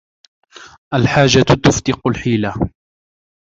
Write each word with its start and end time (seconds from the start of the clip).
الحاجة 0.93 1.41
تفتق 1.63 2.07
الحيلة 2.07 2.53